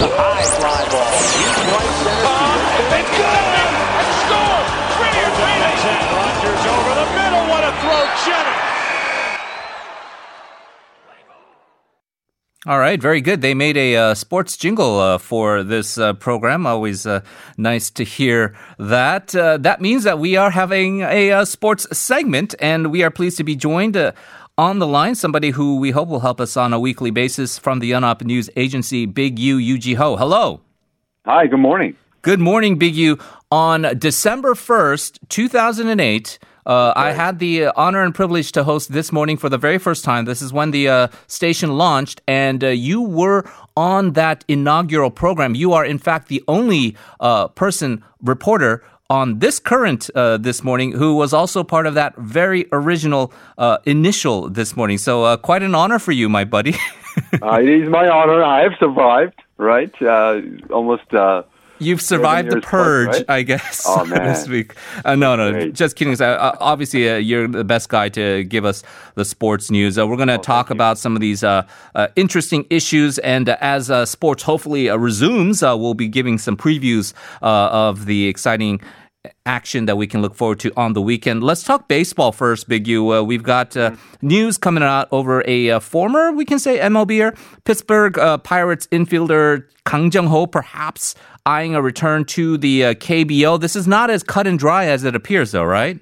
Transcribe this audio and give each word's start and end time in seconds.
the 0.00 0.08
high 0.08 0.48
fly 0.56 0.80
ball. 0.88 1.12
He's 1.36 1.60
right 1.76 1.94
center. 2.00 2.40
It's 2.96 3.12
good! 3.20 3.44
And 4.00 4.10
score! 4.24 4.64
Brilliant 4.96 5.36
reading! 5.44 5.76
Rogers 6.16 6.62
over 6.72 6.92
the 6.96 7.08
middle. 7.20 7.44
What 7.52 7.62
a 7.68 7.72
throw, 7.84 8.08
Jennings. 8.24 8.56
All 12.66 12.78
right, 12.78 13.00
very 13.00 13.20
good. 13.20 13.40
They 13.42 13.54
made 13.54 13.76
a 13.76 13.96
uh, 13.96 14.14
sports 14.14 14.56
jingle 14.56 14.98
uh, 14.98 15.18
for 15.18 15.62
this 15.62 15.98
uh, 15.98 16.14
program. 16.14 16.66
Always 16.66 17.06
uh, 17.06 17.20
nice 17.58 17.90
to 17.90 18.04
hear 18.04 18.56
that. 18.78 19.34
Uh, 19.34 19.58
that 19.58 19.80
means 19.80 20.04
that 20.04 20.18
we 20.18 20.36
are 20.36 20.50
having 20.50 21.00
a 21.02 21.30
uh, 21.32 21.44
sports 21.44 21.86
segment, 21.96 22.54
and 22.58 22.90
we 22.90 23.02
are 23.02 23.10
pleased 23.10 23.36
to 23.38 23.44
be 23.44 23.56
joined 23.56 23.96
on 24.60 24.78
the 24.78 24.86
line. 24.86 25.14
Somebody 25.14 25.50
who 25.50 25.78
we 25.78 25.90
hope 25.90 26.08
will 26.08 26.20
help 26.20 26.38
us 26.38 26.54
on 26.54 26.74
a 26.74 26.78
weekly 26.78 27.10
basis 27.10 27.58
from 27.58 27.78
the 27.78 27.92
Yonhap 27.92 28.22
News 28.22 28.50
Agency, 28.56 29.06
Big 29.06 29.38
U 29.38 29.56
Yu 29.56 29.78
Jee-ho. 29.78 30.16
Hello. 30.16 30.60
Hi. 31.24 31.46
Good 31.46 31.60
morning. 31.60 31.96
Good 32.20 32.40
morning, 32.40 32.78
Big 32.78 32.94
U. 32.96 33.18
On 33.50 33.86
December 33.98 34.54
first, 34.54 35.18
two 35.30 35.48
thousand 35.48 35.88
and 35.88 36.00
eight. 36.00 36.38
Uh, 36.66 36.92
I 36.94 37.12
had 37.12 37.38
the 37.38 37.64
uh, 37.64 37.72
honor 37.74 38.02
and 38.02 38.14
privilege 38.14 38.52
to 38.52 38.62
host 38.64 38.92
this 38.92 39.10
morning 39.10 39.38
for 39.38 39.48
the 39.48 39.56
very 39.56 39.78
first 39.78 40.04
time. 40.04 40.26
This 40.26 40.42
is 40.42 40.52
when 40.52 40.72
the 40.72 40.88
uh, 40.88 41.08
station 41.26 41.78
launched, 41.78 42.20
and 42.28 42.62
uh, 42.62 42.68
you 42.68 43.00
were 43.00 43.50
on 43.78 44.12
that 44.12 44.44
inaugural 44.46 45.10
program. 45.10 45.54
You 45.54 45.72
are, 45.72 45.86
in 45.86 45.98
fact, 45.98 46.28
the 46.28 46.44
only 46.46 46.96
uh, 47.18 47.48
person 47.48 48.04
reporter 48.22 48.84
on 49.10 49.40
this 49.40 49.58
current 49.58 50.08
uh, 50.14 50.38
this 50.38 50.64
morning 50.64 50.92
who 50.92 51.14
was 51.16 51.34
also 51.34 51.62
part 51.62 51.86
of 51.86 51.94
that 51.94 52.16
very 52.16 52.66
original 52.72 53.32
initial 53.84 54.48
this 54.48 54.76
morning. 54.76 54.96
So, 54.96 55.36
quite 55.36 55.62
an 55.62 55.74
honor 55.74 55.98
for 55.98 56.12
you, 56.12 56.28
my 56.28 56.44
buddy. 56.44 56.74
it 57.32 57.68
is 57.68 57.88
my 57.90 58.08
honor. 58.08 58.42
I 58.42 58.62
have 58.62 58.72
survived, 58.78 59.42
right? 59.58 59.92
almost 60.70 61.12
You've 61.80 62.02
survived 62.02 62.50
the 62.50 62.60
purge, 62.60 63.08
right? 63.08 63.24
I 63.26 63.42
guess, 63.42 63.84
oh, 63.88 64.04
this 64.08 64.46
week. 64.46 64.74
Uh, 65.02 65.16
no, 65.16 65.34
no, 65.34 65.50
Great. 65.50 65.72
just 65.72 65.96
kidding. 65.96 66.20
Uh, 66.20 66.54
obviously, 66.60 67.08
uh, 67.08 67.16
you're 67.16 67.48
the 67.48 67.64
best 67.64 67.88
guy 67.88 68.10
to 68.10 68.44
give 68.44 68.66
us 68.66 68.82
the 69.14 69.24
sports 69.24 69.70
news. 69.70 69.98
Uh, 69.98 70.06
we're 70.06 70.16
going 70.16 70.28
to 70.28 70.34
Oh, 70.34 70.42
talk 70.42 70.68
about 70.68 70.98
some 70.98 71.16
of 71.16 71.20
these 71.20 71.42
uh, 71.42 71.66
uh, 71.94 72.08
interesting 72.16 72.66
issues, 72.68 73.18
and 73.20 73.48
as 73.48 73.90
sports 74.08 74.42
hopefully 74.42 74.90
resumes, 74.90 75.62
we'll 75.62 75.94
be 75.94 76.08
giving 76.08 76.36
some 76.36 76.56
previews 76.56 77.14
of 77.40 78.04
the 78.04 78.26
exciting 78.28 78.80
action 79.44 79.86
that 79.86 79.96
we 79.96 80.06
can 80.06 80.22
look 80.22 80.34
forward 80.34 80.58
to 80.60 80.72
on 80.76 80.94
the 80.94 81.02
weekend. 81.02 81.42
Let's 81.42 81.62
talk 81.62 81.88
baseball 81.88 82.32
first, 82.32 82.68
Big 82.68 82.88
U. 82.88 83.12
Uh, 83.12 83.22
we've 83.22 83.42
got 83.42 83.76
uh, 83.76 83.94
news 84.22 84.56
coming 84.56 84.82
out 84.82 85.08
over 85.12 85.42
a 85.46 85.70
uh, 85.70 85.80
former, 85.80 86.32
we 86.32 86.44
can 86.44 86.58
say, 86.58 86.78
MLBer, 86.78 87.36
Pittsburgh 87.64 88.18
uh, 88.18 88.38
Pirates 88.38 88.86
infielder 88.88 89.64
Kang 89.84 90.10
Jung-ho, 90.10 90.46
perhaps 90.46 91.14
eyeing 91.44 91.74
a 91.74 91.82
return 91.82 92.24
to 92.26 92.56
the 92.56 92.84
uh, 92.84 92.94
KBO. 92.94 93.60
This 93.60 93.76
is 93.76 93.86
not 93.86 94.10
as 94.10 94.22
cut 94.22 94.46
and 94.46 94.58
dry 94.58 94.86
as 94.86 95.04
it 95.04 95.14
appears, 95.14 95.52
though, 95.52 95.64
right? 95.64 95.98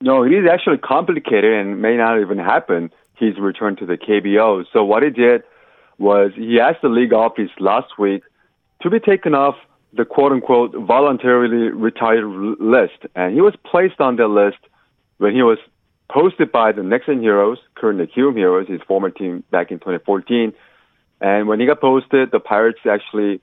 No, 0.00 0.22
it 0.22 0.32
is 0.32 0.46
actually 0.50 0.78
complicated 0.78 1.52
and 1.52 1.82
may 1.82 1.96
not 1.96 2.20
even 2.20 2.38
happen. 2.38 2.90
He's 3.18 3.38
returned 3.38 3.78
to 3.78 3.86
the 3.86 3.96
KBO. 3.96 4.64
So 4.72 4.84
what 4.84 5.02
he 5.02 5.10
did 5.10 5.42
was 5.98 6.32
he 6.34 6.60
asked 6.60 6.82
the 6.82 6.88
league 6.88 7.12
office 7.12 7.50
last 7.58 7.98
week 7.98 8.22
to 8.82 8.90
be 8.90 9.00
taken 9.00 9.34
off 9.34 9.56
the 9.96 10.04
quote 10.04 10.32
unquote 10.32 10.74
voluntarily 10.74 11.70
retired 11.70 12.24
list. 12.60 13.06
And 13.14 13.34
he 13.34 13.40
was 13.40 13.54
placed 13.64 14.00
on 14.00 14.16
the 14.16 14.26
list 14.26 14.58
when 15.18 15.34
he 15.34 15.42
was 15.42 15.58
posted 16.10 16.52
by 16.52 16.72
the 16.72 16.82
Nexen 16.82 17.20
Heroes, 17.20 17.58
currently 17.74 18.06
Kium 18.06 18.36
Heroes, 18.36 18.68
his 18.68 18.80
former 18.86 19.10
team 19.10 19.44
back 19.50 19.70
in 19.70 19.78
2014. 19.78 20.52
And 21.20 21.48
when 21.48 21.60
he 21.60 21.66
got 21.66 21.80
posted, 21.80 22.30
the 22.30 22.40
Pirates 22.40 22.80
actually 22.88 23.40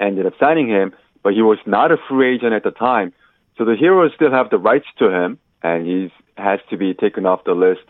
ended 0.00 0.26
up 0.26 0.32
signing 0.40 0.68
him, 0.68 0.94
but 1.22 1.34
he 1.34 1.42
was 1.42 1.58
not 1.66 1.92
a 1.92 1.96
free 2.08 2.34
agent 2.34 2.52
at 2.52 2.64
the 2.64 2.70
time. 2.70 3.12
So 3.56 3.64
the 3.64 3.76
Heroes 3.76 4.12
still 4.14 4.30
have 4.30 4.50
the 4.50 4.58
rights 4.58 4.86
to 4.98 5.10
him, 5.10 5.38
and 5.62 5.86
he 5.86 6.12
has 6.36 6.60
to 6.70 6.76
be 6.76 6.94
taken 6.94 7.26
off 7.26 7.44
the 7.44 7.52
list 7.52 7.82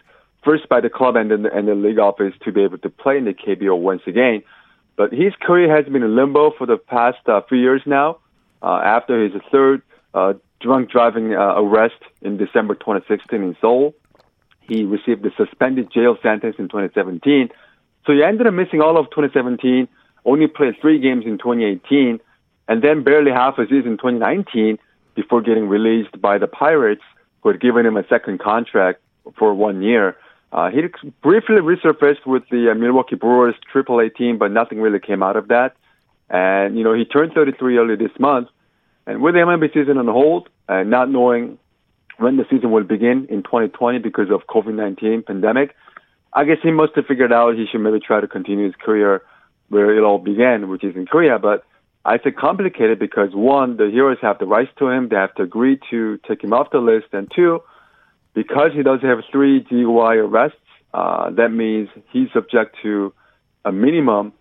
first 0.44 0.68
by 0.68 0.80
the 0.80 0.88
club 0.88 1.16
and 1.16 1.30
then 1.30 1.44
and 1.46 1.66
the 1.66 1.74
league 1.74 1.98
office 1.98 2.32
to 2.44 2.52
be 2.52 2.62
able 2.62 2.78
to 2.78 2.88
play 2.88 3.18
in 3.18 3.24
the 3.24 3.34
KBO 3.34 3.76
once 3.76 4.02
again. 4.06 4.42
But 4.96 5.12
his 5.12 5.34
career 5.40 5.74
has 5.74 5.90
been 5.90 6.02
in 6.02 6.16
limbo 6.16 6.52
for 6.56 6.66
the 6.66 6.78
past 6.78 7.18
uh, 7.28 7.42
few 7.48 7.58
years 7.58 7.82
now. 7.86 8.18
Uh, 8.62 8.80
after 8.82 9.22
his 9.22 9.40
third 9.52 9.82
uh, 10.14 10.34
drunk 10.60 10.90
driving 10.90 11.34
uh, 11.34 11.60
arrest 11.60 12.00
in 12.22 12.38
December 12.38 12.74
2016 12.74 13.42
in 13.42 13.56
Seoul, 13.60 13.94
he 14.62 14.84
received 14.84 15.24
a 15.26 15.30
suspended 15.36 15.92
jail 15.92 16.16
sentence 16.22 16.56
in 16.58 16.68
2017. 16.68 17.50
So 18.06 18.12
he 18.12 18.22
ended 18.22 18.46
up 18.46 18.54
missing 18.54 18.80
all 18.80 18.96
of 18.96 19.06
2017, 19.10 19.86
only 20.24 20.46
played 20.46 20.74
three 20.80 20.98
games 20.98 21.24
in 21.26 21.38
2018, 21.38 22.20
and 22.68 22.82
then 22.82 23.04
barely 23.04 23.30
half 23.30 23.58
a 23.58 23.64
season 23.64 23.92
in 23.92 23.98
2019 23.98 24.78
before 25.14 25.40
getting 25.42 25.68
released 25.68 26.20
by 26.20 26.38
the 26.38 26.46
Pirates, 26.46 27.02
who 27.40 27.50
had 27.50 27.60
given 27.60 27.86
him 27.86 27.96
a 27.96 28.06
second 28.08 28.40
contract 28.40 29.00
for 29.38 29.54
one 29.54 29.82
year. 29.82 30.16
Uh, 30.56 30.70
he 30.70 30.80
briefly 31.22 31.56
resurfaced 31.56 32.24
with 32.24 32.42
the 32.50 32.70
uh, 32.70 32.74
Milwaukee 32.74 33.14
Brewers 33.14 33.54
AAA 33.74 34.16
team, 34.16 34.38
but 34.38 34.50
nothing 34.50 34.80
really 34.80 34.98
came 34.98 35.22
out 35.22 35.36
of 35.36 35.48
that. 35.48 35.76
And, 36.30 36.78
you 36.78 36.82
know, 36.82 36.94
he 36.94 37.04
turned 37.04 37.34
33 37.34 37.76
early 37.76 37.96
this 37.96 38.18
month. 38.18 38.48
And 39.06 39.20
with 39.20 39.34
the 39.34 39.40
MLB 39.40 39.74
season 39.74 39.98
on 39.98 40.06
hold 40.06 40.48
and 40.66 40.88
not 40.88 41.10
knowing 41.10 41.58
when 42.16 42.38
the 42.38 42.46
season 42.50 42.70
will 42.70 42.84
begin 42.84 43.26
in 43.28 43.42
2020 43.42 43.98
because 43.98 44.30
of 44.30 44.46
COVID-19 44.46 45.26
pandemic, 45.26 45.76
I 46.32 46.44
guess 46.44 46.56
he 46.62 46.70
must 46.70 46.96
have 46.96 47.04
figured 47.04 47.34
out 47.34 47.54
he 47.54 47.66
should 47.70 47.82
maybe 47.82 48.00
try 48.00 48.22
to 48.22 48.26
continue 48.26 48.64
his 48.64 48.74
career 48.76 49.22
where 49.68 49.94
it 49.94 50.02
all 50.02 50.18
began, 50.18 50.70
which 50.70 50.84
is 50.84 50.96
in 50.96 51.04
Korea. 51.04 51.38
But 51.38 51.64
I 52.02 52.16
say 52.18 52.30
complicated 52.30 52.98
because 52.98 53.34
one, 53.34 53.76
the 53.76 53.90
heroes 53.90 54.18
have 54.22 54.38
the 54.38 54.46
rights 54.46 54.70
to 54.78 54.88
him. 54.88 55.10
They 55.10 55.16
have 55.16 55.34
to 55.34 55.42
agree 55.42 55.78
to 55.90 56.18
take 56.26 56.42
him 56.42 56.54
off 56.54 56.70
the 56.70 56.78
list. 56.78 57.08
And 57.12 57.30
two, 57.30 57.60
because 58.36 58.70
he 58.74 58.82
does 58.82 59.00
have 59.00 59.20
three 59.32 59.64
DUI 59.64 60.22
arrests, 60.22 60.58
uh, 60.92 61.30
that 61.30 61.48
means 61.48 61.88
he's 62.12 62.28
subject 62.34 62.76
to 62.82 63.12
a 63.64 63.72
minimum 63.72 64.34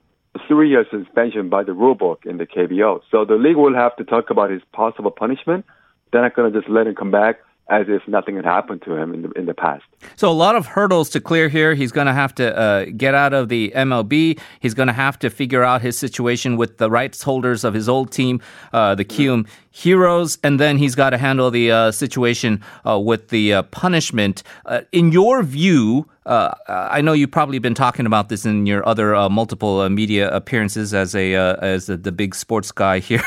three 0.49 0.69
year 0.69 0.85
suspension 0.91 1.49
by 1.49 1.63
the 1.63 1.73
rule 1.73 1.95
book 1.95 2.23
in 2.25 2.37
the 2.37 2.45
KBO. 2.45 2.99
So 3.09 3.23
the 3.23 3.35
league 3.35 3.55
will 3.55 3.73
have 3.73 3.95
to 3.95 4.03
talk 4.03 4.29
about 4.29 4.51
his 4.51 4.61
possible 4.73 5.11
punishment. 5.11 5.65
They're 6.11 6.21
not 6.21 6.35
going 6.35 6.51
to 6.51 6.59
just 6.59 6.69
let 6.69 6.87
him 6.87 6.95
come 6.95 7.09
back 7.09 7.37
as 7.67 7.87
if 7.89 8.07
nothing 8.07 8.35
had 8.35 8.45
happened 8.45 8.81
to 8.83 8.95
him 8.95 9.13
in 9.13 9.23
the, 9.23 9.31
in 9.31 9.45
the 9.47 9.53
past. 9.53 9.83
So 10.15 10.29
a 10.29 10.33
lot 10.33 10.55
of 10.55 10.67
hurdles 10.67 11.09
to 11.11 11.19
clear 11.19 11.49
here. 11.49 11.73
He's 11.73 11.91
going 11.91 12.05
to 12.05 12.13
have 12.13 12.35
to 12.35 12.55
uh, 12.55 12.85
get 12.95 13.15
out 13.15 13.33
of 13.33 13.49
the 13.49 13.73
MLB. 13.75 14.39
He's 14.59 14.75
going 14.75 14.87
to 14.87 14.93
have 14.93 15.17
to 15.19 15.31
figure 15.31 15.63
out 15.63 15.81
his 15.81 15.97
situation 15.97 16.57
with 16.57 16.77
the 16.77 16.91
rights 16.91 17.23
holders 17.23 17.63
of 17.63 17.73
his 17.73 17.89
old 17.89 18.11
team, 18.11 18.39
uh, 18.71 18.93
the 18.93 19.05
Kium 19.05 19.47
Heroes, 19.71 20.37
and 20.43 20.59
then 20.59 20.77
he's 20.77 20.95
got 20.95 21.09
to 21.09 21.17
handle 21.17 21.51
the 21.51 21.71
uh, 21.71 21.91
situation 21.91 22.63
uh, 22.87 22.99
with 22.99 23.29
the 23.29 23.53
uh, 23.53 23.63
punishment. 23.63 24.43
Uh, 24.65 24.81
in 24.91 25.11
your 25.11 25.43
view, 25.43 26.07
I 26.27 27.01
know 27.01 27.13
you've 27.13 27.29
probably 27.29 27.59
been 27.59 27.75
talking 27.75 28.07
about 28.07 28.29
this 28.29 28.45
in 28.45 28.65
your 28.65 28.87
other 28.87 29.13
multiple 29.29 29.87
media 29.89 30.33
appearances 30.33 30.91
as 30.91 31.13
a 31.13 31.35
as 31.35 31.87
a, 31.87 31.97
the 31.97 32.11
big 32.11 32.33
sports 32.33 32.71
guy 32.71 32.97
here 33.09 33.21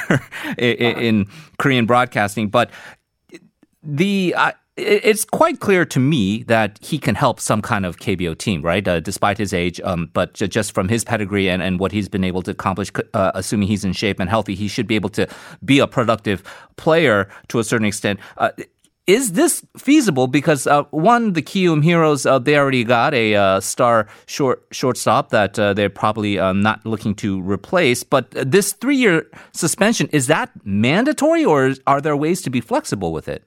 in, 0.59 0.99
in 0.99 1.27
Korean 1.59 1.87
broadcasting, 1.87 2.49
but 2.49 2.71
the 3.89 4.35
uh, 4.37 4.53
it's 4.77 5.25
quite 5.25 5.59
clear 5.59 5.85
to 5.85 5.99
me 5.99 6.45
that 6.45 6.79
he 6.81 6.99
can 6.99 7.17
help 7.17 7.41
some 7.41 7.61
kind 7.61 7.85
of 7.85 7.99
KBO 7.99 8.39
team, 8.39 8.63
right? 8.63 8.87
Uh, 8.87 9.01
despite 9.01 9.37
his 9.37 9.53
age, 9.53 9.81
um, 9.81 10.11
but 10.13 10.35
j- 10.35 10.47
just 10.47 10.73
from 10.73 10.89
his 10.89 11.03
pedigree 11.05 11.51
and, 11.51 11.63
and 11.63 11.81
what 11.81 11.91
he's 11.91 12.09
been 12.09 12.23
able 12.23 12.43
to 12.43 12.53
accomplish, 12.53 12.93
uh, 13.15 13.33
assuming 13.35 13.67
he's 13.67 13.85
in 13.85 13.93
shape 13.93 14.21
and 14.21 14.31
healthy, 14.31 14.55
he 14.55 14.69
should 14.69 14.87
be 14.87 14.95
able 14.95 15.09
to 15.11 15.27
be 15.65 15.81
a 15.81 15.87
productive 15.89 16.45
player 16.77 17.29
to 17.49 17.59
a 17.59 17.65
certain 17.65 17.87
extent. 17.87 18.21
Uh, 18.37 18.51
is 19.09 19.33
this 19.33 19.65
feasible? 19.79 20.27
Because 20.27 20.67
uh, 20.67 20.83
one, 20.91 21.33
the 21.33 21.43
Kium 21.43 21.83
Heroes, 21.83 22.27
uh, 22.27 22.39
they 22.39 22.57
already 22.57 22.85
got 22.85 23.15
a 23.15 23.35
uh, 23.35 23.61
star 23.61 24.07
short 24.27 24.67
shortstop 24.71 25.31
that 25.31 25.59
uh, 25.59 25.73
they're 25.73 25.89
probably 25.89 26.39
uh, 26.39 26.53
not 26.53 26.85
looking 26.85 27.15
to 27.17 27.41
replace. 27.41 28.05
But 28.05 28.31
this 28.33 28.75
three-year 28.75 29.27
suspension 29.53 30.09
is 30.13 30.27
that 30.27 30.51
mandatory, 30.63 31.43
or 31.45 31.75
are 31.87 32.03
there 32.03 32.17
ways 32.17 32.43
to 32.43 32.51
be 32.51 32.61
flexible 32.61 33.13
with 33.13 33.29
it? 33.29 33.45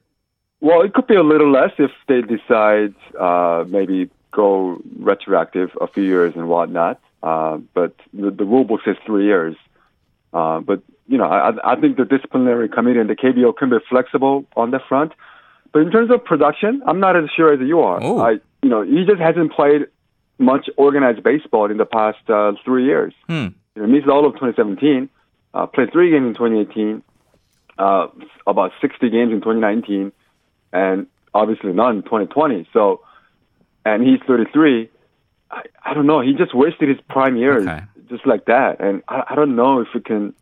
Well, 0.62 0.82
it 0.82 0.94
could 0.94 1.08
be 1.08 1.16
a 1.16 1.24
little 1.24 1.50
less 1.50 1.72
if 1.76 1.90
they 2.06 2.22
decide 2.22 2.94
uh, 3.18 3.64
maybe 3.68 4.08
go 4.30 4.80
retroactive 4.96 5.70
a 5.80 5.88
few 5.88 6.04
years 6.04 6.34
and 6.36 6.48
whatnot. 6.48 7.00
Uh, 7.20 7.58
but 7.74 7.96
the, 8.14 8.30
the 8.30 8.44
rule 8.44 8.62
book 8.62 8.80
says 8.84 8.96
three 9.04 9.24
years. 9.24 9.56
Uh, 10.32 10.60
but 10.60 10.80
you 11.08 11.18
know, 11.18 11.24
I, 11.24 11.72
I 11.72 11.80
think 11.80 11.96
the 11.96 12.04
disciplinary 12.04 12.68
committee 12.68 13.00
and 13.00 13.10
the 13.10 13.16
KBO 13.16 13.56
can 13.56 13.70
be 13.70 13.78
flexible 13.90 14.46
on 14.56 14.70
that 14.70 14.82
front. 14.88 15.12
But 15.72 15.82
in 15.82 15.90
terms 15.90 16.12
of 16.12 16.24
production, 16.24 16.80
I'm 16.86 17.00
not 17.00 17.16
as 17.16 17.28
sure 17.36 17.52
as 17.52 17.58
you 17.60 17.80
are. 17.80 18.02
Ooh. 18.02 18.20
I, 18.20 18.30
you 18.62 18.70
know, 18.70 18.82
he 18.82 19.04
just 19.04 19.20
hasn't 19.20 19.52
played 19.52 19.88
much 20.38 20.70
organized 20.76 21.24
baseball 21.24 21.72
in 21.72 21.76
the 21.76 21.86
past 21.86 22.18
uh, 22.30 22.52
three 22.64 22.84
years. 22.84 23.12
Hmm. 23.26 23.48
You 23.74 23.82
know, 23.82 23.86
missed 23.88 24.06
all 24.06 24.26
of 24.26 24.34
2017, 24.34 25.08
uh, 25.54 25.66
played 25.66 25.90
three 25.90 26.12
games 26.12 26.28
in 26.28 26.34
2018, 26.34 27.02
uh, 27.78 28.06
about 28.46 28.70
60 28.80 29.10
games 29.10 29.32
in 29.32 29.40
2019 29.40 30.12
and 30.72 31.06
obviously 31.34 31.72
not 31.72 31.94
in 31.94 32.02
2020. 32.02 32.68
So, 32.72 33.00
and 33.84 34.02
he's 34.06 34.20
33. 34.26 34.90
I, 35.50 35.62
I 35.84 35.94
don't 35.94 36.06
know. 36.06 36.20
He 36.20 36.34
just 36.34 36.54
wasted 36.54 36.88
his 36.88 36.98
prime 37.08 37.36
years 37.36 37.68
Okay. 37.68 37.82
just 38.08 38.26
like 38.26 38.46
that. 38.46 38.80
And 38.80 39.02
I, 39.08 39.24
I 39.30 39.34
don't 39.34 39.56
know 39.56 39.80
if 39.80 39.88
he 39.92 40.00
can 40.00 40.34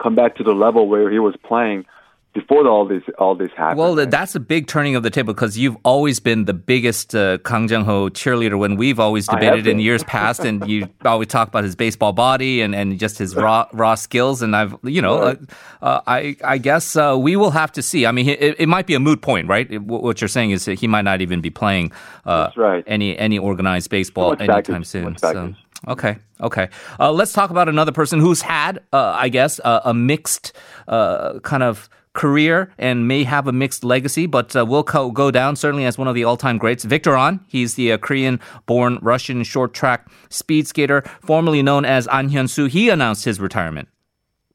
come 0.00 0.14
back 0.14 0.36
to 0.36 0.42
the 0.42 0.52
level 0.52 0.88
where 0.88 1.10
he 1.10 1.18
was 1.18 1.34
playing 1.44 1.86
before 2.34 2.66
all 2.66 2.84
this 2.86 3.02
all 3.18 3.34
this 3.36 3.50
happened. 3.56 3.78
Well, 3.78 3.94
that's 3.94 4.34
a 4.34 4.40
big 4.40 4.66
turning 4.66 4.96
of 4.96 5.04
the 5.04 5.10
table 5.10 5.32
because 5.32 5.56
you've 5.56 5.76
always 5.84 6.18
been 6.18 6.44
the 6.44 6.52
biggest 6.52 7.14
uh, 7.14 7.38
Kang 7.38 7.68
Jung 7.68 7.84
Ho 7.84 8.08
cheerleader 8.10 8.58
when 8.58 8.76
we've 8.76 8.98
always 8.98 9.28
debated 9.28 9.68
in 9.68 9.78
years 9.78 10.02
past, 10.04 10.44
and 10.44 10.68
you 10.68 10.88
always 11.04 11.28
talk 11.28 11.48
about 11.48 11.62
his 11.62 11.76
baseball 11.76 12.12
body 12.12 12.60
and, 12.60 12.74
and 12.74 12.98
just 12.98 13.18
his 13.18 13.36
raw 13.36 13.66
raw 13.72 13.94
skills. 13.94 14.42
And 14.42 14.56
I've 14.56 14.76
you 14.82 15.00
know, 15.00 15.18
uh, 15.18 15.36
uh, 15.80 16.00
I 16.06 16.36
I 16.42 16.58
guess 16.58 16.96
uh, 16.96 17.16
we 17.18 17.36
will 17.36 17.52
have 17.52 17.70
to 17.72 17.82
see. 17.82 18.04
I 18.04 18.10
mean, 18.10 18.28
it, 18.28 18.56
it, 18.58 18.68
might 18.68 18.86
be 18.86 18.94
a 18.94 19.00
moot 19.00 19.22
point, 19.22 19.48
right? 19.48 19.80
What 19.80 20.20
you're 20.20 20.28
saying 20.28 20.50
is 20.50 20.64
that 20.64 20.80
he 20.80 20.88
might 20.88 21.02
not 21.02 21.20
even 21.20 21.40
be 21.40 21.50
playing 21.50 21.92
uh, 22.26 22.50
right. 22.56 22.82
any 22.88 23.16
any 23.16 23.38
organized 23.38 23.90
baseball 23.90 24.34
anytime 24.40 24.82
soon. 24.82 25.16
So. 25.18 25.54
Okay, 25.86 26.16
okay. 26.40 26.68
Uh, 26.98 27.12
let's 27.12 27.32
talk 27.32 27.50
about 27.50 27.68
another 27.68 27.92
person 27.92 28.18
who's 28.18 28.40
had, 28.40 28.80
I 28.92 29.28
guess, 29.28 29.60
a 29.64 29.94
mixed 29.94 30.52
kind 30.88 31.62
of 31.62 31.88
career 32.14 32.72
and 32.78 33.06
may 33.06 33.24
have 33.24 33.46
a 33.46 33.52
mixed 33.52 33.84
legacy, 33.84 34.26
but 34.26 34.56
uh, 34.56 34.64
will 34.64 34.84
co- 34.84 35.10
go 35.10 35.30
down 35.30 35.56
certainly 35.56 35.84
as 35.84 35.98
one 35.98 36.08
of 36.08 36.14
the 36.14 36.24
all-time 36.24 36.56
greats. 36.56 36.84
Viktor 36.84 37.16
Ahn, 37.16 37.40
he's 37.48 37.74
the 37.74 37.92
uh, 37.92 37.98
Korean-born 37.98 38.98
Russian 39.02 39.42
short-track 39.42 40.08
speed 40.30 40.66
skater, 40.66 41.02
formerly 41.20 41.62
known 41.62 41.84
as 41.84 42.06
Ahn 42.08 42.30
Hyun-soo. 42.30 42.66
He 42.66 42.88
announced 42.88 43.24
his 43.24 43.38
retirement. 43.38 43.88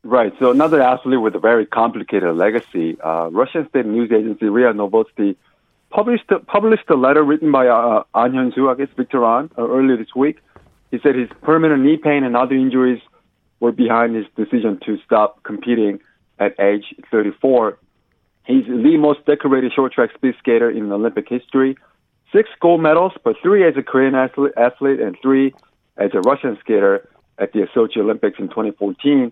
Right. 0.03 0.33
So 0.39 0.49
another 0.49 0.81
athlete 0.81 1.21
with 1.21 1.35
a 1.35 1.39
very 1.39 1.65
complicated 1.65 2.35
legacy. 2.35 2.97
Uh, 3.01 3.29
Russian 3.31 3.67
state 3.69 3.85
news 3.85 4.11
agency 4.11 4.47
RIA 4.47 4.73
Novosti 4.73 5.35
published 5.89 6.31
published 6.47 6.89
a 6.89 6.95
letter 6.95 7.23
written 7.23 7.51
by 7.51 7.67
uh, 7.67 8.03
Ahn 8.13 8.31
Hyun-soo, 8.31 8.69
I 8.69 8.75
guess 8.75 8.87
Viktor 8.95 9.25
Ahn, 9.25 9.51
uh, 9.57 9.67
earlier 9.67 9.97
this 9.97 10.15
week. 10.15 10.39
He 10.91 10.99
said 11.03 11.15
his 11.15 11.29
permanent 11.41 11.83
knee 11.83 11.97
pain 11.97 12.23
and 12.23 12.35
other 12.37 12.55
injuries 12.55 13.01
were 13.59 13.73
behind 13.73 14.15
his 14.15 14.25
decision 14.37 14.79
to 14.85 14.97
stop 15.05 15.43
competing 15.43 15.99
at 16.39 16.59
age 16.59 16.95
34. 17.11 17.77
He's 18.45 18.65
the 18.65 18.97
most 18.97 19.25
decorated 19.25 19.73
short 19.73 19.93
track 19.93 20.11
speed 20.15 20.33
skater 20.39 20.71
in 20.71 20.91
Olympic 20.91 21.29
history. 21.29 21.77
Six 22.33 22.49
gold 22.59 22.81
medals, 22.81 23.13
but 23.23 23.35
three 23.41 23.67
as 23.67 23.75
a 23.77 23.83
Korean 23.83 24.15
athlete 24.15 24.99
and 24.99 25.17
three 25.21 25.53
as 25.97 26.11
a 26.13 26.19
Russian 26.21 26.57
skater 26.59 27.07
at 27.37 27.53
the 27.53 27.67
Sochi 27.75 27.97
Olympics 27.97 28.39
in 28.39 28.47
2014. 28.47 29.31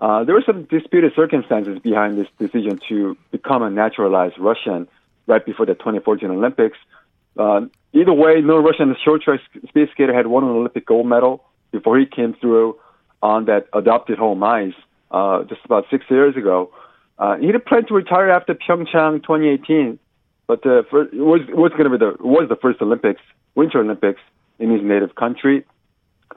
Uh, 0.00 0.24
there 0.24 0.34
were 0.34 0.42
some 0.44 0.64
disputed 0.64 1.12
circumstances 1.14 1.78
behind 1.78 2.18
this 2.18 2.26
decision 2.38 2.80
to 2.88 3.16
become 3.30 3.62
a 3.62 3.70
naturalized 3.70 4.38
Russian 4.38 4.88
right 5.26 5.44
before 5.44 5.66
the 5.66 5.74
2014 5.74 6.30
Olympics. 6.30 6.78
Uh, 7.38 7.62
either 7.92 8.12
way, 8.12 8.40
no 8.40 8.58
Russian 8.58 8.94
short 9.04 9.22
track 9.22 9.40
speed 9.68 9.88
skater 9.92 10.14
had 10.14 10.26
won 10.26 10.44
an 10.44 10.50
Olympic 10.50 10.86
gold 10.86 11.06
medal 11.06 11.44
before 11.70 11.98
he 11.98 12.06
came 12.06 12.34
through 12.34 12.78
on 13.22 13.46
that 13.46 13.66
adopted 13.72 14.18
home 14.18 14.42
ice 14.42 14.74
uh, 15.14 15.44
just 15.44 15.64
about 15.64 15.84
six 15.90 16.04
years 16.10 16.36
ago. 16.36 16.70
Uh, 17.18 17.36
he 17.36 17.46
had 17.46 17.64
planned 17.64 17.86
to 17.86 17.94
retire 17.94 18.28
after 18.30 18.54
Pyeongchang 18.54 19.22
2018, 19.22 19.98
but 20.48 20.66
uh, 20.66 20.82
for, 20.90 21.02
it 21.02 21.14
was 21.14 21.42
was 21.50 21.70
going 21.70 21.88
to 21.88 21.90
be 21.90 21.98
the 21.98 22.12
was 22.20 22.48
the 22.48 22.56
first 22.56 22.82
Olympics, 22.82 23.22
Winter 23.54 23.78
Olympics 23.80 24.20
in 24.58 24.70
his 24.70 24.82
native 24.82 25.14
country. 25.14 25.64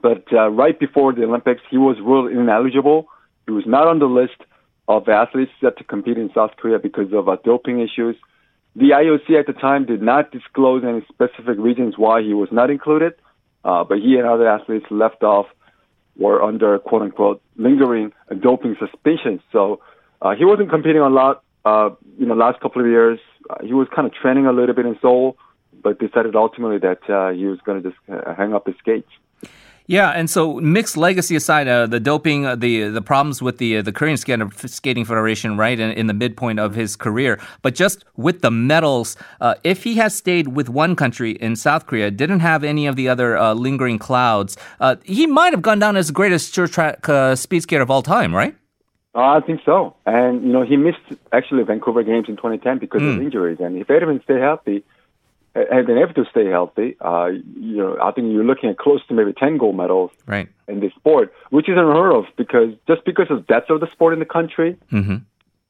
But 0.03 0.31
uh, 0.31 0.50
right 0.50 0.79
before 0.79 1.12
the 1.13 1.24
Olympics, 1.24 1.62
he 1.71 1.77
was 1.77 1.97
ruled 2.00 2.31
ineligible. 2.31 3.07
He 3.47 3.51
was 3.51 3.65
not 3.65 3.88
on 3.88 3.97
the 3.97 4.06
list 4.06 4.39
of 4.88 5.09
athletes 5.09 5.51
set 5.59 5.77
to 5.79 5.83
compete 5.83 6.18
in 6.18 6.29
South 6.33 6.51
Korea 6.57 6.77
because 6.77 7.12
of 7.13 7.27
uh, 7.27 7.38
doping 7.44 7.79
issues. 7.79 8.15
The 8.75 8.91
IOC 8.91 9.39
at 9.39 9.47
the 9.47 9.53
time 9.53 9.88
did 9.88 10.03
not 10.03 10.31
disclose 10.31 10.83
any 10.83 11.03
specific 11.09 11.57
reasons 11.57 11.97
why 11.97 12.21
he 12.21 12.35
was 12.35 12.50
not 12.51 12.69
included, 12.69 13.13
uh, 13.65 13.83
but 13.83 13.97
he 13.97 14.18
and 14.18 14.27
other 14.27 14.47
athletes 14.47 14.85
left 14.91 15.24
off 15.24 15.47
were 16.17 16.41
under 16.41 16.79
quote 16.79 17.01
unquote 17.01 17.41
lingering 17.55 18.11
doping 18.41 18.75
suspicions. 18.79 19.41
So 19.51 19.81
uh, 20.21 20.35
he 20.35 20.45
wasn't 20.45 20.69
competing 20.69 21.01
a 21.01 21.09
lot. 21.09 21.43
Uh, 21.65 21.89
you 22.17 22.25
know, 22.25 22.33
last 22.33 22.59
couple 22.61 22.81
of 22.81 22.87
years, 22.87 23.19
uh, 23.49 23.55
he 23.63 23.73
was 23.73 23.87
kind 23.93 24.07
of 24.07 24.13
training 24.13 24.45
a 24.45 24.51
little 24.51 24.73
bit 24.73 24.85
in 24.85 24.97
Seoul, 25.01 25.37
but 25.83 25.99
decided 25.99 26.35
ultimately 26.35 26.77
that 26.79 27.09
uh, 27.09 27.31
he 27.31 27.45
was 27.45 27.59
going 27.65 27.81
to 27.83 27.89
just 27.89 28.01
uh, 28.09 28.33
hang 28.35 28.53
up 28.53 28.65
his 28.67 28.75
skates. 28.79 29.09
Yeah, 29.89 30.10
and 30.10 30.30
so 30.30 30.56
mixed 30.56 30.98
legacy 30.98 31.38
aside, 31.38 31.69
uh, 31.69 31.88
the 31.88 32.01
doping, 32.01 32.45
uh, 32.45 32.57
the 32.57 32.89
the 32.89 33.01
problems 33.01 33.42
with 33.42 33.57
the 33.57 33.78
uh, 33.78 33.81
the 33.81 33.94
Korean 33.94 34.18
Skating 34.18 35.06
Federation, 35.06 35.56
right, 35.56 35.80
in, 35.80 35.92
in, 35.92 36.07
the 36.07 36.13
midpoint 36.13 36.60
of 36.60 36.75
his 36.75 36.98
career, 36.98 37.39
but 37.62 37.74
just 37.74 38.04
with 38.18 38.42
the 38.42 38.51
medals, 38.51 39.16
uh, 39.39 39.56
if 39.63 39.86
he 39.86 39.95
has 39.95 40.13
stayed 40.13 40.50
with 40.50 40.68
one 40.68 40.98
country 40.98 41.31
in 41.31 41.56
South 41.56 41.86
Korea, 41.86 42.12
didn't 42.12 42.42
have 42.42 42.66
any 42.66 42.86
of 42.86 42.98
the 42.98 43.07
other 43.07 43.38
uh, 43.38 43.54
lingering 43.54 43.98
clouds, 43.98 44.57
uh, 44.81 44.98
he 45.06 45.25
might 45.25 45.54
have 45.54 45.62
gone 45.62 45.80
down 45.80 45.95
as 45.95 46.07
the 46.07 46.13
greatest 46.13 46.54
short 46.54 46.74
track 46.74 47.06
speed 47.38 47.62
skater 47.62 47.81
of 47.81 47.89
all 47.89 48.01
time, 48.01 48.36
right? 48.36 48.56
I 49.16 49.39
think 49.39 49.62
so, 49.66 49.95
and 50.06 50.44
you 50.44 50.51
know 50.51 50.63
he 50.63 50.75
missed 50.75 51.00
actually 51.31 51.63
Vancouver 51.63 52.04
Games 52.04 52.28
in 52.28 52.36
2010 52.36 52.80
because 52.80 53.01
mm. 53.01 53.10
of 53.10 53.16
hmm. 53.16 53.22
injuries, 53.22 53.60
and 53.62 53.78
if 53.78 53.89
Edmund 53.89 54.19
stayed 54.25 54.42
healthy 54.42 54.84
have 55.71 55.86
been 55.86 55.98
able 55.98 56.13
to 56.13 56.25
stay 56.30 56.48
healthy. 56.48 56.95
Uh, 57.00 57.27
you 57.56 57.77
know, 57.77 57.98
I 58.01 58.12
think 58.12 58.31
you're 58.31 58.44
looking 58.44 58.69
at 58.69 58.77
close 58.77 59.06
to 59.07 59.13
maybe 59.13 59.33
10 59.33 59.57
gold 59.57 59.75
medals 59.75 60.12
right. 60.25 60.50
in 60.68 60.80
this 60.80 60.94
sport, 60.95 61.33
which 61.50 61.69
is 61.69 61.77
unheard 61.77 62.13
of 62.13 62.25
because 62.36 62.74
just 62.88 63.06
because 63.06 63.27
of 63.30 63.48
depth 63.48 63.69
of 63.69 63.80
the 63.80 63.89
sport 63.92 64.13
in 64.13 64.19
the 64.19 64.25
country, 64.25 64.77
mm-hmm. 64.92 65.18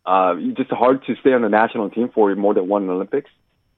uh, 0.06 0.36
it's 0.38 0.58
just 0.58 0.72
hard 0.72 1.06
to 1.06 1.16
stay 1.22 1.34
on 1.34 1.42
the 1.42 1.50
national 1.50 1.90
team 1.90 2.10
for 2.14 2.34
more 2.36 2.54
than 2.54 2.68
one 2.68 2.90
Olympics. 2.90 3.30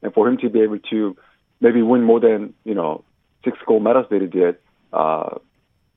And 0.01 0.13
for 0.13 0.27
him 0.27 0.37
to 0.37 0.49
be 0.49 0.61
able 0.61 0.79
to 0.91 1.17
maybe 1.59 1.81
win 1.81 2.03
more 2.03 2.19
than, 2.21 2.53
you 2.63 2.73
know, 2.73 3.03
six 3.43 3.57
gold 3.65 3.83
medals 3.83 4.05
that 4.09 4.21
he 4.21 4.27
did, 4.27 4.57
uh, 4.93 5.37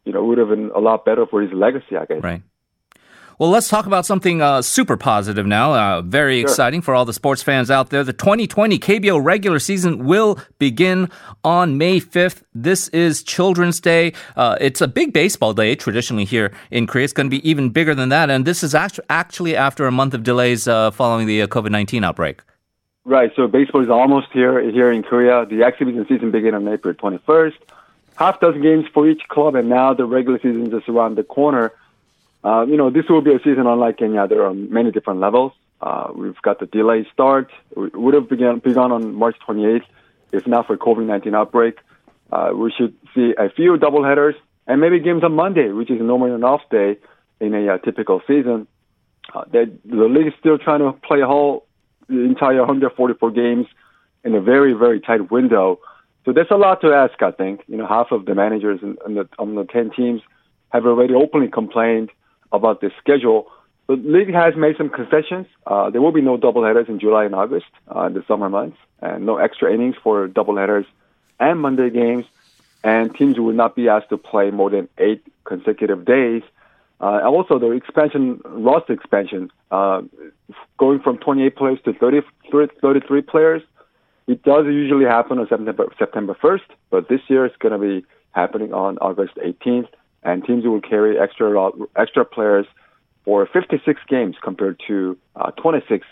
you 0.04 0.12
know, 0.12 0.24
would 0.24 0.38
have 0.38 0.48
been 0.48 0.70
a 0.74 0.80
lot 0.80 1.04
better 1.04 1.26
for 1.26 1.40
his 1.40 1.52
legacy, 1.52 1.96
I 1.96 2.06
guess. 2.06 2.22
Right. 2.22 2.42
Well, 3.38 3.50
let's 3.50 3.68
talk 3.68 3.86
about 3.86 4.06
something 4.06 4.42
uh, 4.42 4.62
super 4.62 4.96
positive 4.96 5.46
now. 5.46 5.74
Uh, 5.74 6.02
very 6.02 6.40
sure. 6.40 6.50
exciting 6.50 6.82
for 6.82 6.94
all 6.94 7.04
the 7.04 7.12
sports 7.12 7.42
fans 7.42 7.70
out 7.70 7.90
there. 7.90 8.04
The 8.04 8.12
2020 8.12 8.78
KBO 8.78 9.22
regular 9.22 9.58
season 9.58 10.04
will 10.04 10.38
begin 10.58 11.10
on 11.42 11.78
May 11.78 12.00
5th. 12.00 12.42
This 12.54 12.88
is 12.88 13.22
Children's 13.22 13.80
Day. 13.80 14.12
Uh, 14.36 14.56
it's 14.60 14.80
a 14.80 14.88
big 14.88 15.12
baseball 15.12 15.54
day 15.54 15.74
traditionally 15.74 16.24
here 16.24 16.52
in 16.70 16.86
Korea. 16.86 17.04
It's 17.04 17.12
going 17.12 17.28
to 17.28 17.30
be 17.30 17.48
even 17.48 17.70
bigger 17.70 17.94
than 17.94 18.10
that. 18.10 18.30
And 18.30 18.44
this 18.44 18.62
is 18.62 18.74
actually 18.74 19.56
after 19.56 19.86
a 19.86 19.92
month 19.92 20.14
of 20.14 20.22
delays 20.22 20.68
uh, 20.68 20.90
following 20.90 21.26
the 21.26 21.42
uh, 21.42 21.46
COVID 21.46 21.70
19 21.70 22.04
outbreak. 22.04 22.42
Right. 23.04 23.32
So 23.34 23.48
baseball 23.48 23.82
is 23.82 23.90
almost 23.90 24.28
here 24.32 24.60
here 24.70 24.92
in 24.92 25.02
Korea. 25.02 25.44
The 25.46 25.64
exhibition 25.64 26.06
season 26.08 26.30
begins 26.30 26.54
on 26.54 26.68
April 26.68 26.94
21st. 26.94 27.54
Half 28.14 28.40
dozen 28.40 28.62
games 28.62 28.84
for 28.92 29.08
each 29.08 29.22
club, 29.28 29.54
and 29.54 29.68
now 29.68 29.94
the 29.94 30.04
regular 30.04 30.38
season 30.38 30.66
is 30.66 30.70
just 30.70 30.88
around 30.88 31.16
the 31.16 31.24
corner. 31.24 31.72
Uh, 32.44 32.66
you 32.66 32.76
know, 32.76 32.90
this 32.90 33.04
will 33.08 33.22
be 33.22 33.32
a 33.32 33.38
season 33.38 33.66
unlike 33.66 34.02
any 34.02 34.18
other 34.18 34.46
on 34.46 34.72
many 34.72 34.90
different 34.90 35.20
levels. 35.20 35.52
Uh, 35.80 36.08
we've 36.14 36.40
got 36.42 36.60
the 36.60 36.66
delayed 36.66 37.06
start. 37.12 37.50
We 37.76 37.88
would 37.94 38.14
have 38.14 38.28
begun, 38.28 38.58
begun 38.58 38.92
on 38.92 39.14
March 39.14 39.36
28th 39.46 39.84
if 40.32 40.46
not 40.46 40.66
for 40.66 40.76
COVID-19 40.76 41.34
outbreak. 41.36 41.76
Uh, 42.32 42.50
we 42.54 42.72
should 42.76 42.96
see 43.14 43.34
a 43.38 43.50
few 43.50 43.76
doubleheaders 43.76 44.34
and 44.66 44.80
maybe 44.80 44.98
games 44.98 45.22
on 45.22 45.34
Monday, 45.34 45.68
which 45.70 45.90
is 45.90 46.00
normally 46.00 46.32
an 46.32 46.42
off 46.42 46.62
day 46.70 46.96
in 47.40 47.54
a 47.54 47.74
uh, 47.74 47.78
typical 47.78 48.22
season. 48.26 48.66
Uh, 49.34 49.44
the 49.52 49.70
league 49.84 50.26
is 50.26 50.32
still 50.40 50.58
trying 50.58 50.80
to 50.80 50.92
play 51.06 51.20
a 51.20 51.26
whole 51.26 51.66
the 52.08 52.20
entire 52.24 52.58
144 52.58 53.30
games 53.30 53.66
in 54.24 54.34
a 54.34 54.40
very 54.40 54.72
very 54.72 55.00
tight 55.00 55.30
window. 55.30 55.78
So 56.24 56.32
there's 56.32 56.50
a 56.50 56.56
lot 56.56 56.80
to 56.80 56.92
ask. 56.92 57.22
I 57.22 57.30
think 57.30 57.62
you 57.68 57.76
know 57.76 57.86
half 57.86 58.10
of 58.10 58.24
the 58.24 58.34
managers 58.34 58.80
and 58.82 59.16
the 59.16 59.28
on 59.38 59.54
the 59.54 59.64
10 59.64 59.92
teams 59.96 60.20
have 60.70 60.84
already 60.84 61.14
openly 61.14 61.48
complained 61.48 62.10
about 62.52 62.80
the 62.80 62.90
schedule. 62.98 63.50
The 63.88 63.96
league 63.96 64.32
has 64.32 64.54
made 64.56 64.76
some 64.76 64.88
concessions. 64.88 65.46
Uh, 65.66 65.90
there 65.90 66.00
will 66.00 66.12
be 66.12 66.20
no 66.20 66.36
doubleheaders 66.36 66.88
in 66.88 67.00
July 67.00 67.24
and 67.24 67.34
August, 67.34 67.66
uh, 67.94 68.02
in 68.02 68.14
the 68.14 68.24
summer 68.28 68.48
months, 68.48 68.78
and 69.00 69.26
no 69.26 69.38
extra 69.38 69.72
innings 69.72 69.96
for 70.02 70.28
doubleheaders 70.28 70.86
and 71.40 71.60
Monday 71.60 71.90
games. 71.90 72.24
And 72.84 73.14
teams 73.14 73.38
will 73.38 73.52
not 73.52 73.76
be 73.76 73.88
asked 73.88 74.10
to 74.10 74.18
play 74.18 74.50
more 74.50 74.70
than 74.70 74.88
eight 74.98 75.22
consecutive 75.44 76.04
days. 76.04 76.42
Uh, 77.00 77.18
and 77.18 77.26
also, 77.26 77.58
the 77.58 77.70
expansion, 77.70 78.40
roster 78.44 78.92
expansion, 78.92 79.50
uh, 79.70 80.02
going 80.78 81.00
from 81.00 81.18
28 81.18 81.56
players 81.56 81.78
to 81.84 81.92
30, 81.92 82.22
33 82.80 83.22
players, 83.22 83.62
it 84.26 84.42
does 84.42 84.66
usually 84.66 85.04
happen 85.04 85.38
on 85.38 85.48
September, 85.48 85.86
September 85.98 86.36
1st, 86.40 86.62
but 86.90 87.08
this 87.08 87.20
year 87.28 87.44
it's 87.44 87.56
going 87.56 87.72
to 87.72 87.78
be 87.78 88.06
happening 88.30 88.72
on 88.72 88.98
August 88.98 89.34
18th 89.36 89.88
and 90.22 90.44
teams 90.44 90.64
will 90.64 90.80
carry 90.80 91.18
extra 91.18 91.70
extra 91.96 92.24
players 92.24 92.66
for 93.24 93.46
56 93.46 94.00
games 94.08 94.36
compared 94.42 94.80
to 94.88 95.16
uh, 95.36 95.50
26 95.52 96.06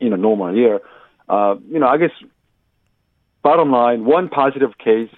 in 0.00 0.12
a 0.12 0.16
normal 0.16 0.54
year. 0.54 0.80
Uh, 1.28 1.56
you 1.70 1.78
know, 1.78 1.88
I 1.88 1.98
guess 1.98 2.12
bottom 3.42 3.70
line, 3.70 4.04
one 4.04 4.28
positive 4.28 4.78
case 4.78 5.10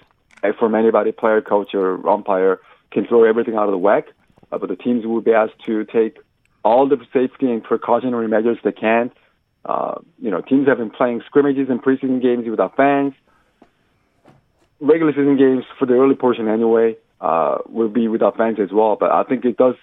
from 0.57 0.73
anybody, 0.75 1.11
player, 1.11 1.41
coach, 1.41 1.73
or 1.73 2.07
umpire, 2.09 2.59
can 2.91 3.05
throw 3.05 3.23
everything 3.23 3.55
out 3.55 3.65
of 3.65 3.71
the 3.71 3.77
whack. 3.77 4.05
Uh, 4.51 4.57
but 4.57 4.69
the 4.69 4.75
teams 4.75 5.05
will 5.05 5.21
be 5.21 5.31
asked 5.31 5.63
to 5.65 5.85
take 5.85 6.17
all 6.63 6.87
the 6.87 6.97
safety 7.13 7.49
and 7.51 7.63
precautionary 7.63 8.27
measures 8.27 8.57
they 8.63 8.71
can. 8.71 9.11
Uh, 9.63 9.95
you 10.19 10.31
know, 10.31 10.41
teams 10.41 10.67
have 10.67 10.79
been 10.79 10.89
playing 10.89 11.21
scrimmages 11.25 11.69
and 11.69 11.81
preseason 11.81 12.21
games 12.21 12.47
without 12.49 12.75
fans. 12.75 13.13
Regular 14.79 15.11
season 15.11 15.37
games 15.37 15.63
for 15.77 15.85
the 15.85 15.93
early 15.93 16.15
portion 16.15 16.47
anyway 16.47 16.95
uh, 17.21 17.59
will 17.69 17.87
be 17.87 18.07
without 18.07 18.35
fans 18.35 18.57
as 18.59 18.71
well. 18.73 18.97
But 18.99 19.11
I 19.11 19.23
think 19.23 19.45
it 19.45 19.55
does. 19.55 19.75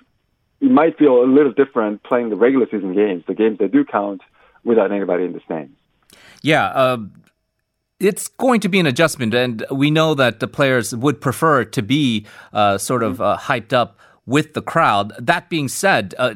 It 0.61 0.71
might 0.71 0.99
feel 0.99 1.23
a 1.23 1.25
little 1.25 1.53
different 1.53 2.03
playing 2.03 2.31
the 2.31 2.37
regular 2.37 2.67
season 2.67 2.95
games, 2.95 3.25
the 3.27 3.35
games 3.35 3.59
that 3.59 3.71
do 3.71 3.85
count, 3.85 4.23
without 4.65 4.91
anybody 4.91 5.25
in 5.25 5.33
the 5.33 5.41
stands. 5.45 5.73
Yeah. 6.43 6.67
Uh, 6.67 6.99
it's 8.01 8.29
going 8.29 8.61
to 8.61 8.69
be 8.69 8.79
an 8.79 8.87
adjustment, 8.87 9.35
and 9.35 9.65
we 9.71 9.91
know 9.91 10.15
that 10.15 10.41
the 10.41 10.47
players 10.49 10.95
would 10.95 11.21
prefer 11.21 11.65
to 11.65 11.83
be 11.83 12.27
uh, 12.53 12.79
sort 12.79 13.03
of 13.03 13.21
uh, 13.21 13.37
hyped 13.41 13.73
up 13.73 13.99
with 14.27 14.55
the 14.55 14.63
crowd. 14.63 15.13
That 15.19 15.49
being 15.49 15.69
said, 15.69 16.15
uh, 16.19 16.35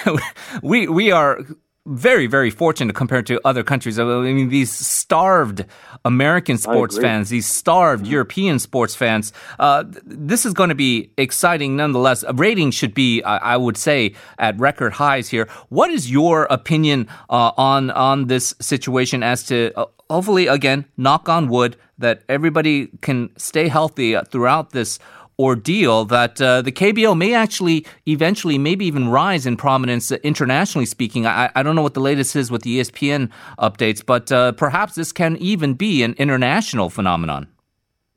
we 0.62 0.88
we 0.88 1.10
are 1.10 1.40
very, 1.86 2.26
very 2.26 2.50
fortunate 2.50 2.96
compared 2.96 3.26
to 3.26 3.40
other 3.44 3.62
countries. 3.62 3.98
I 3.98 4.04
mean, 4.04 4.48
these 4.48 4.72
starved 4.72 5.66
American 6.04 6.56
sports 6.56 6.96
fans, 6.96 7.28
these 7.28 7.46
starved 7.46 8.04
mm-hmm. 8.04 8.12
European 8.12 8.58
sports 8.58 8.94
fans, 8.94 9.32
uh, 9.58 9.84
this 10.04 10.46
is 10.46 10.54
going 10.54 10.70
to 10.70 10.74
be 10.74 11.10
exciting 11.18 11.76
nonetheless. 11.76 12.24
Ratings 12.34 12.74
should 12.74 12.94
be, 12.94 13.22
I 13.22 13.56
would 13.56 13.76
say, 13.76 14.14
at 14.38 14.58
record 14.58 14.94
highs 14.94 15.28
here. 15.28 15.46
What 15.68 15.90
is 15.90 16.10
your 16.10 16.44
opinion 16.44 17.08
uh, 17.28 17.52
on, 17.56 17.90
on 17.90 18.28
this 18.28 18.54
situation 18.60 19.22
as 19.22 19.44
to 19.44 19.72
uh, 19.76 19.86
hopefully, 20.08 20.46
again, 20.46 20.86
knock 20.96 21.28
on 21.28 21.48
wood, 21.48 21.76
that 21.98 22.22
everybody 22.28 22.88
can 23.02 23.30
stay 23.36 23.68
healthy 23.68 24.16
throughout 24.30 24.70
this 24.70 24.98
ordeal 25.38 26.04
that 26.06 26.40
uh, 26.40 26.62
the 26.62 26.72
KBO 26.72 27.16
may 27.16 27.34
actually 27.34 27.86
eventually 28.06 28.58
maybe 28.58 28.86
even 28.86 29.08
rise 29.08 29.46
in 29.46 29.56
prominence 29.56 30.12
uh, 30.12 30.16
internationally 30.22 30.86
speaking. 30.86 31.26
I, 31.26 31.50
I, 31.54 31.62
don't 31.62 31.74
know 31.74 31.82
what 31.82 31.94
the 31.94 32.00
latest 32.00 32.36
is 32.36 32.50
with 32.50 32.62
the 32.62 32.80
ESPN 32.80 33.30
updates, 33.58 34.04
but 34.04 34.30
uh, 34.30 34.52
perhaps 34.52 34.94
this 34.94 35.12
can 35.12 35.36
even 35.38 35.74
be 35.74 36.02
an 36.02 36.14
international 36.14 36.90
phenomenon. 36.90 37.48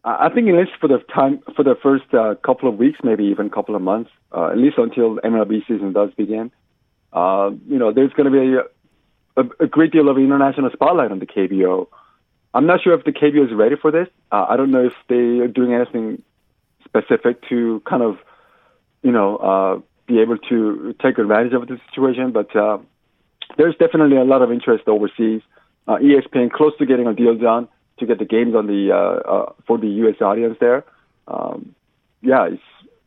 I 0.03 0.29
think 0.29 0.47
at 0.47 0.55
least 0.55 0.71
for 0.79 0.87
the 0.87 0.99
time 1.13 1.41
for 1.53 1.63
the 1.63 1.75
first 1.83 2.13
uh, 2.13 2.35
couple 2.35 2.69
of 2.69 2.77
weeks, 2.77 2.99
maybe 3.03 3.25
even 3.25 3.49
couple 3.49 3.75
of 3.75 3.81
months, 3.81 4.09
uh, 4.31 4.51
at 4.51 4.57
least 4.57 4.77
until 4.77 5.17
MLB 5.17 5.67
season 5.67 5.91
does 5.91 6.11
begin. 6.15 6.49
Uh, 7.11 7.51
you 7.67 7.77
know, 7.77 7.91
there's 7.91 8.13
going 8.13 8.31
to 8.31 8.39
be 8.39 8.55
a, 8.55 9.41
a, 9.41 9.65
a, 9.65 9.67
great 9.67 9.91
deal 9.91 10.07
of 10.07 10.17
international 10.17 10.69
spotlight 10.71 11.11
on 11.11 11.19
the 11.19 11.25
KBO. 11.25 11.87
I'm 12.53 12.65
not 12.65 12.81
sure 12.83 12.93
if 12.93 13.03
the 13.03 13.11
KBO 13.11 13.47
is 13.47 13.53
ready 13.53 13.75
for 13.75 13.91
this. 13.91 14.07
I 14.31 14.55
don't 14.55 14.71
know 14.71 14.85
if 14.85 14.93
they 15.09 15.43
are 15.43 15.47
doing 15.47 15.73
anything 15.73 16.23
specific 16.87 17.47
to 17.49 17.81
kind 17.87 18.03
of, 18.03 18.17
you 19.03 19.11
know, 19.11 19.37
uh, 19.37 19.79
be 20.07 20.19
able 20.19 20.37
to 20.37 20.95
take 21.01 21.17
advantage 21.17 21.53
of 21.53 21.67
the 21.67 21.79
situation. 21.89 22.31
But 22.31 22.55
uh, 22.55 22.79
there's 23.57 23.75
definitely 23.75 24.17
a 24.17 24.23
lot 24.23 24.41
of 24.41 24.51
interest 24.51 24.87
overseas. 24.87 25.41
Uh, 25.87 25.97
ESPN 25.97 26.51
close 26.51 26.73
to 26.79 26.85
getting 26.85 27.07
a 27.07 27.13
deal 27.13 27.37
done 27.37 27.67
to 27.99 28.05
get 28.05 28.19
the 28.19 28.25
games 28.25 28.55
on 28.55 28.67
the 28.67 28.91
uh, 28.91 29.31
uh, 29.31 29.53
for 29.65 29.77
the 29.77 29.87
U.S. 29.87 30.21
audience 30.21 30.57
there. 30.59 30.83
Um, 31.27 31.75
yeah, 32.21 32.47
it's 32.47 32.61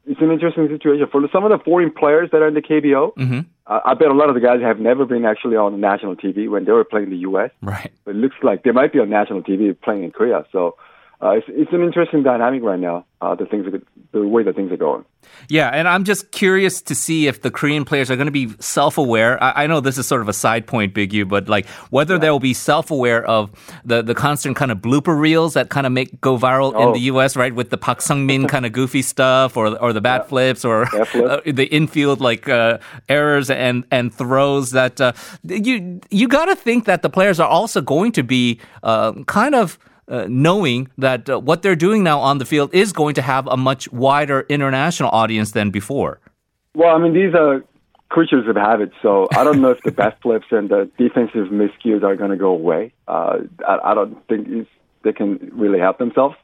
it's 0.06 0.20
an 0.20 0.30
interesting 0.30 0.66
situation 0.68 1.06
for 1.10 1.22
some 1.32 1.44
of 1.44 1.50
the 1.50 1.62
foreign 1.62 1.92
players 1.92 2.30
that 2.32 2.38
are 2.38 2.48
in 2.48 2.54
the 2.54 2.62
KBO. 2.62 3.14
Mm-hmm. 3.14 3.40
I 3.66 3.94
bet 3.94 4.08
a 4.08 4.14
lot 4.14 4.28
of 4.28 4.34
the 4.34 4.40
guys 4.40 4.60
have 4.62 4.80
never 4.80 5.04
been 5.04 5.24
actually 5.24 5.54
on 5.54 5.78
national 5.80 6.16
TV 6.16 6.50
when 6.50 6.64
they 6.64 6.72
were 6.72 6.82
playing 6.82 7.06
in 7.06 7.10
the 7.10 7.18
U.S. 7.18 7.50
Right. 7.62 7.92
But 8.04 8.16
it 8.16 8.18
looks 8.18 8.34
like 8.42 8.64
they 8.64 8.72
might 8.72 8.92
be 8.92 8.98
on 8.98 9.10
national 9.10 9.42
TV 9.42 9.80
playing 9.80 10.02
in 10.02 10.10
Korea. 10.10 10.44
So 10.50 10.76
uh, 11.22 11.30
it's, 11.32 11.46
it's 11.48 11.72
an 11.72 11.82
interesting 11.82 12.22
dynamic 12.22 12.62
right 12.62 12.78
now. 12.78 13.04
Uh, 13.20 13.34
the 13.34 13.44
things, 13.44 13.66
the 14.12 14.26
way 14.26 14.42
that 14.42 14.56
things 14.56 14.72
are 14.72 14.78
going. 14.78 15.04
Yeah, 15.50 15.68
and 15.68 15.86
I'm 15.86 16.04
just 16.04 16.32
curious 16.32 16.80
to 16.80 16.94
see 16.94 17.26
if 17.26 17.42
the 17.42 17.50
Korean 17.50 17.84
players 17.84 18.10
are 18.10 18.16
going 18.16 18.26
to 18.26 18.32
be 18.32 18.48
self-aware. 18.60 19.42
I, 19.42 19.64
I 19.64 19.66
know 19.66 19.80
this 19.80 19.98
is 19.98 20.06
sort 20.06 20.22
of 20.22 20.30
a 20.30 20.32
side 20.32 20.66
point, 20.66 20.94
Big 20.94 21.12
U, 21.12 21.26
but 21.26 21.46
like 21.46 21.68
whether 21.90 22.14
yeah. 22.14 22.20
they 22.20 22.30
will 22.30 22.40
be 22.40 22.54
self-aware 22.54 23.22
of 23.26 23.50
the 23.84 24.00
the 24.00 24.14
constant 24.14 24.56
kind 24.56 24.70
of 24.70 24.78
blooper 24.78 25.18
reels 25.18 25.52
that 25.52 25.68
kind 25.68 25.86
of 25.86 25.92
make 25.92 26.18
go 26.22 26.38
viral 26.38 26.72
oh. 26.74 26.86
in 26.86 26.92
the 26.94 27.00
U.S. 27.00 27.36
Right 27.36 27.54
with 27.54 27.68
the 27.68 27.76
Park 27.76 28.00
Sung-min 28.00 28.46
kind 28.48 28.64
of 28.64 28.72
goofy 28.80 29.02
stuff, 29.02 29.54
or 29.54 29.78
or 29.78 29.92
the 29.92 30.00
bat 30.00 30.22
yeah. 30.22 30.28
flips, 30.28 30.64
or 30.64 30.84
uh, 30.94 31.40
the 31.46 31.68
infield 31.70 32.22
like 32.22 32.48
uh, 32.48 32.78
errors 33.10 33.50
and 33.50 33.84
and 33.90 34.14
throws. 34.14 34.70
That 34.70 34.98
uh, 34.98 35.12
you 35.44 36.00
you 36.10 36.26
got 36.26 36.46
to 36.46 36.56
think 36.56 36.86
that 36.86 37.02
the 37.02 37.10
players 37.10 37.38
are 37.38 37.48
also 37.48 37.82
going 37.82 38.12
to 38.12 38.22
be 38.22 38.60
uh, 38.82 39.12
kind 39.24 39.54
of 39.54 39.78
uh, 40.10 40.26
knowing 40.28 40.88
that 40.98 41.30
uh, 41.30 41.38
what 41.38 41.62
they're 41.62 41.76
doing 41.76 42.02
now 42.02 42.18
on 42.18 42.38
the 42.38 42.44
field 42.44 42.74
is 42.74 42.92
going 42.92 43.14
to 43.14 43.22
have 43.22 43.46
a 43.46 43.56
much 43.56 43.90
wider 43.92 44.44
international 44.48 45.10
audience 45.10 45.52
than 45.52 45.70
before. 45.70 46.20
Well, 46.74 46.94
I 46.94 46.98
mean, 46.98 47.14
these 47.14 47.34
are 47.34 47.64
creatures 48.08 48.46
of 48.48 48.56
habit, 48.56 48.90
so 49.02 49.28
I 49.34 49.44
don't 49.44 49.60
know 49.60 49.70
if 49.70 49.82
the 49.82 49.92
best 49.92 50.20
flips 50.20 50.46
and 50.50 50.68
the 50.68 50.90
defensive 50.98 51.48
miscues 51.48 52.02
are 52.02 52.16
going 52.16 52.30
to 52.30 52.36
go 52.36 52.50
away. 52.50 52.92
Uh, 53.06 53.38
I, 53.66 53.78
I 53.90 53.94
don't 53.94 54.16
think 54.28 54.68
they 55.02 55.12
can 55.12 55.50
really 55.52 55.78
help 55.78 55.98
themselves. 55.98 56.36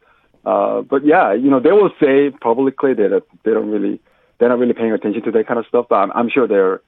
Uh, 0.45 0.83
but 0.83 1.05
yeah, 1.05 1.33
you 1.33 1.51
know, 1.51 1.59
they 1.59 1.73
will 1.73 1.91
say 2.01 2.31
publicly 2.31 2.95
that 2.95 3.23
they 3.43 3.51
don't 3.51 3.69
really, 3.69 4.01
they're 4.39 4.49
not 4.49 4.59
really 4.59 4.75
paying 4.75 4.93
attention 4.93 5.23
to 5.25 5.33
that 5.33 5.49
kind 5.49 5.59
of 5.59 5.67
stuff. 5.67 5.87
But 5.89 5.97
I'm, 5.97 6.13
I'm 6.13 6.31
sure 6.31 6.47
they're 6.47 6.81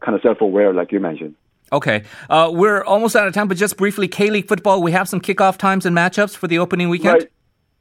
kind 0.00 0.16
of 0.16 0.22
self-aware, 0.22 0.74
like 0.74 0.90
you 0.90 0.98
mentioned. 0.98 1.36
Okay. 1.72 2.04
Uh, 2.30 2.50
we're 2.52 2.84
almost 2.84 3.16
out 3.16 3.26
of 3.26 3.34
time, 3.34 3.48
but 3.48 3.56
just 3.56 3.76
briefly, 3.76 4.08
K 4.08 4.30
League 4.30 4.48
football, 4.48 4.82
we 4.82 4.92
have 4.92 5.08
some 5.08 5.20
kickoff 5.20 5.58
times 5.58 5.84
and 5.86 5.96
matchups 5.96 6.36
for 6.36 6.46
the 6.46 6.58
opening 6.58 6.88
weekend? 6.88 7.14
Right. 7.14 7.30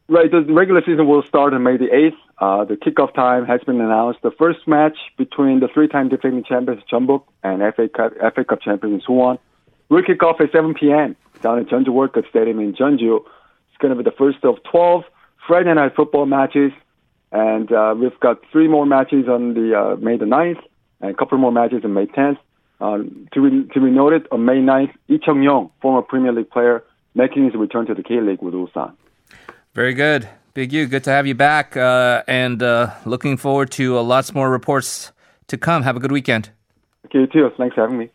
Right. 0.07 0.29
The 0.29 0.41
regular 0.41 0.81
season 0.81 1.07
will 1.07 1.23
start 1.23 1.53
on 1.53 1.63
May 1.63 1.77
the 1.77 1.87
8th. 1.87 2.17
Uh, 2.37 2.65
the 2.65 2.75
kickoff 2.75 3.13
time 3.15 3.45
has 3.45 3.61
been 3.61 3.81
announced. 3.81 4.21
The 4.21 4.31
first 4.31 4.67
match 4.67 4.97
between 5.17 5.61
the 5.61 5.67
three-time 5.67 6.09
defending 6.09 6.43
champions 6.43 6.83
Jeonbuk 6.91 7.23
and 7.43 7.61
FA 7.75 7.87
Cup, 7.87 8.13
FA 8.35 8.43
Cup 8.43 8.61
champions 8.61 9.03
Suwon 9.05 9.39
will 9.89 10.03
kick 10.03 10.21
off 10.21 10.39
at 10.41 10.51
7 10.51 10.73
p.m. 10.75 11.15
down 11.41 11.59
at 11.59 11.67
Jeonju 11.67 11.89
World 11.89 12.13
Cup 12.13 12.25
Stadium 12.29 12.59
in 12.59 12.73
Jeonju. 12.73 13.17
It's 13.69 13.77
going 13.79 13.95
to 13.95 14.03
be 14.03 14.07
the 14.07 14.15
first 14.15 14.43
of 14.43 14.61
12 14.69 15.03
Friday 15.47 15.73
night 15.73 15.95
football 15.95 16.25
matches. 16.25 16.71
And 17.31 17.71
uh, 17.71 17.95
we've 17.97 18.19
got 18.19 18.41
three 18.51 18.67
more 18.67 18.85
matches 18.85 19.27
on 19.27 19.53
the 19.53 19.77
uh, 19.77 19.95
May 19.95 20.17
the 20.17 20.25
9th 20.25 20.61
and 21.01 21.11
a 21.11 21.13
couple 21.13 21.37
more 21.37 21.51
matches 21.51 21.83
on 21.83 21.93
May 21.93 22.05
10th. 22.05 22.37
Uh, 22.81 22.97
to, 23.33 23.49
be, 23.49 23.73
to 23.73 23.79
be 23.79 23.89
noted, 23.89 24.27
on 24.31 24.45
May 24.45 24.57
9th, 24.57 24.93
Lee 25.07 25.19
Chung-yong, 25.23 25.71
former 25.81 26.01
Premier 26.01 26.33
League 26.33 26.49
player, 26.49 26.83
making 27.13 27.45
his 27.45 27.55
return 27.55 27.85
to 27.85 27.93
the 27.93 28.03
K-League 28.03 28.41
with 28.41 28.53
Ulsan. 28.53 28.93
Very 29.73 29.93
good. 29.93 30.27
Big 30.53 30.71
U, 30.71 30.87
good 30.87 31.03
to 31.03 31.09
have 31.09 31.27
you 31.27 31.35
back, 31.35 31.75
uh, 31.75 32.23
and 32.27 32.63
uh, 32.63 32.91
looking 33.05 33.35
forward 33.35 33.71
to 33.71 33.97
uh, 33.97 34.01
lots 34.01 34.33
more 34.33 34.49
reports 34.49 35.11
to 35.47 35.57
come. 35.57 35.83
Have 35.83 35.97
a 35.97 35.99
good 35.99 36.11
weekend. 36.11 36.49
Okay, 37.05 37.19
you 37.19 37.27
too. 37.27 37.49
Thanks 37.57 37.75
for 37.75 37.81
having 37.81 37.97
me. 37.97 38.09